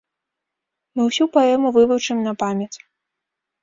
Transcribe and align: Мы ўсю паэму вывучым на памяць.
Мы 0.95 1.01
ўсю 1.09 1.29
паэму 1.37 1.67
вывучым 1.79 2.17
на 2.29 2.39
памяць. 2.45 2.75